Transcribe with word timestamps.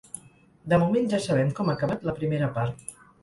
De 0.73 0.77
moment, 0.83 1.05
ja 1.11 1.19
sabem 1.27 1.53
com 1.59 1.69
ha 1.73 1.77
acabat 1.79 2.09
la 2.09 2.17
primera 2.21 2.51
part. 2.59 2.81